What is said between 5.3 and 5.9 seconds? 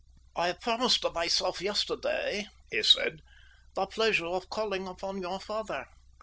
father.